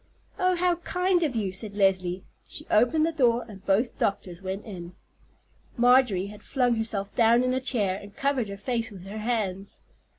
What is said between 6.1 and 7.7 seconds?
had flung herself down in a